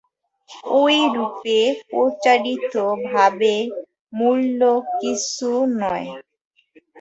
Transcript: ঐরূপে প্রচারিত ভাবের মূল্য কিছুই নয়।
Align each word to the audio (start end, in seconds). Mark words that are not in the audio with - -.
ঐরূপে 0.75 1.57
প্রচারিত 1.89 2.73
ভাবের 3.07 3.63
মূল্য 4.13 4.61
কিছুই 4.93 5.63
নয়। 5.81 6.07